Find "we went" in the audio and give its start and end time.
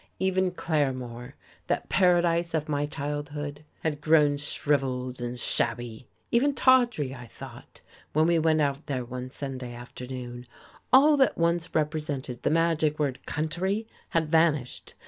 8.25-8.61